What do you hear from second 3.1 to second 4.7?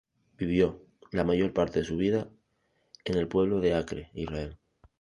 el pueblo de Acre, Israel.